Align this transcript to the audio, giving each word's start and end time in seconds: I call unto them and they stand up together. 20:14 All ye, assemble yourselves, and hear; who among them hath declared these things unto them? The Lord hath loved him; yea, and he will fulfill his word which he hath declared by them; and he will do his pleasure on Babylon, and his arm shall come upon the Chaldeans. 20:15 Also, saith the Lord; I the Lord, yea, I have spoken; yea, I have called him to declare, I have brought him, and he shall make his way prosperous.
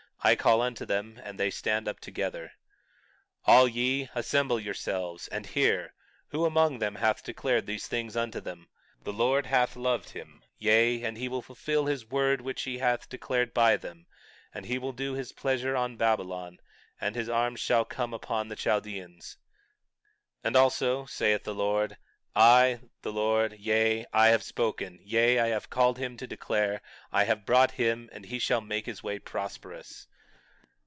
I 0.23 0.35
call 0.35 0.61
unto 0.61 0.85
them 0.85 1.19
and 1.23 1.39
they 1.39 1.49
stand 1.49 1.87
up 1.87 1.99
together. 1.99 2.51
20:14 3.47 3.47
All 3.47 3.67
ye, 3.67 4.07
assemble 4.13 4.59
yourselves, 4.59 5.27
and 5.29 5.47
hear; 5.47 5.95
who 6.27 6.45
among 6.45 6.77
them 6.77 6.93
hath 6.93 7.23
declared 7.23 7.65
these 7.65 7.87
things 7.87 8.15
unto 8.15 8.39
them? 8.39 8.69
The 9.01 9.13
Lord 9.13 9.47
hath 9.47 9.75
loved 9.75 10.09
him; 10.11 10.43
yea, 10.59 11.01
and 11.03 11.17
he 11.17 11.27
will 11.27 11.41
fulfill 11.41 11.87
his 11.87 12.05
word 12.07 12.39
which 12.41 12.61
he 12.61 12.77
hath 12.77 13.09
declared 13.09 13.51
by 13.51 13.77
them; 13.77 14.05
and 14.53 14.67
he 14.67 14.77
will 14.77 14.91
do 14.91 15.13
his 15.13 15.31
pleasure 15.31 15.75
on 15.75 15.97
Babylon, 15.97 16.59
and 16.99 17.15
his 17.15 17.27
arm 17.27 17.55
shall 17.55 17.83
come 17.83 18.13
upon 18.13 18.47
the 18.47 18.55
Chaldeans. 18.55 19.37
20:15 20.45 20.55
Also, 20.55 21.05
saith 21.07 21.45
the 21.45 21.55
Lord; 21.55 21.97
I 22.35 22.79
the 23.01 23.11
Lord, 23.11 23.53
yea, 23.53 24.05
I 24.13 24.27
have 24.27 24.43
spoken; 24.43 24.99
yea, 25.03 25.39
I 25.39 25.47
have 25.47 25.71
called 25.71 25.97
him 25.97 26.15
to 26.17 26.27
declare, 26.27 26.83
I 27.11 27.23
have 27.23 27.43
brought 27.45 27.71
him, 27.71 28.07
and 28.13 28.25
he 28.27 28.37
shall 28.37 28.61
make 28.61 28.85
his 28.85 29.01
way 29.01 29.17
prosperous. 29.17 30.07